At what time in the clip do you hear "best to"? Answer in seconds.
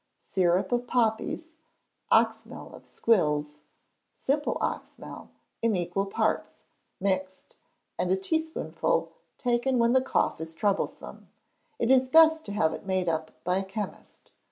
12.09-12.51